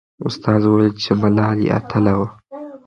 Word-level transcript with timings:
استاد 0.27 0.61
وویل 0.65 0.93
چې 1.03 1.11
ملالۍ 1.21 1.67
اتله 1.77 2.13
وه. 2.19 2.27